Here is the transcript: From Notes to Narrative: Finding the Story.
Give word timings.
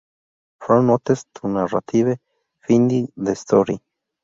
From 0.61 0.87
Notes 0.87 1.27
to 1.35 1.47
Narrative: 1.47 2.17
Finding 2.67 3.13
the 3.15 3.35
Story. 3.35 3.79